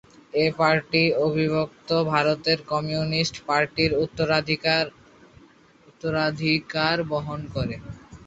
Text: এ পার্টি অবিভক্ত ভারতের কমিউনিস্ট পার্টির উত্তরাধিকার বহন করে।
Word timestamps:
এ 0.35 0.55
পার্টি 0.57 1.03
অবিভক্ত 1.25 1.89
ভারতের 2.11 2.59
কমিউনিস্ট 2.71 3.35
পার্টির 3.47 3.91
উত্তরাধিকার 5.87 6.95
বহন 7.11 7.41
করে। 7.55 7.75